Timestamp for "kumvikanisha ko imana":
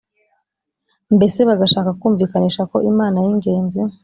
1.99-3.17